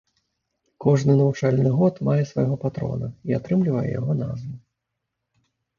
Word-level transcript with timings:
Кожны 0.85 1.17
навучальны 1.19 1.69
год 1.81 2.01
мае 2.09 2.17
свайго 2.31 2.55
патрона 2.65 3.07
і 3.31 3.39
атрымлівае 3.41 3.87
яго 3.99 4.13
назву. 4.25 4.53